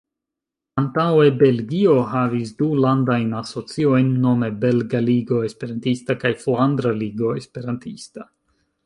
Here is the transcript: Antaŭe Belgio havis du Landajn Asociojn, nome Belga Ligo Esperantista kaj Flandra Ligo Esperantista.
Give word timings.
Antaŭe 0.81 1.25
Belgio 1.41 1.97
havis 2.13 2.53
du 2.61 2.69
Landajn 2.85 3.29
Asociojn, 3.41 4.09
nome 4.25 4.51
Belga 4.65 5.03
Ligo 5.11 5.43
Esperantista 5.51 6.17
kaj 6.25 6.33
Flandra 6.45 6.95
Ligo 7.03 7.35
Esperantista. 7.43 8.27